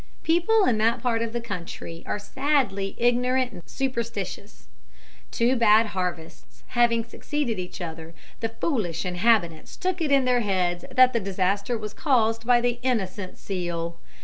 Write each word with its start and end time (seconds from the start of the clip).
People 0.23 0.65
in 0.65 0.79
that 0.79 0.99
part 0.99 1.21
of 1.21 1.31
the 1.31 1.39
country 1.39 2.01
are 2.07 2.17
sadly 2.17 2.95
ignorant 2.97 3.51
and 3.51 3.61
superstitious. 3.67 4.67
Two 5.29 5.55
bad 5.55 5.85
harvests 5.93 6.63
having 6.69 7.03
succeeded 7.03 7.59
each 7.59 7.79
other, 7.81 8.15
the 8.39 8.49
foolish 8.49 9.05
inhabitants 9.05 9.77
took 9.77 10.01
it 10.01 10.11
into 10.11 10.25
their 10.25 10.41
heads 10.41 10.85
that 10.89 11.13
the 11.13 11.19
disaster 11.19 11.77
was 11.77 11.93
caused 11.93 12.47
by 12.47 12.59
the 12.59 12.79
innocent 12.81 13.37
seal. 13.37 13.99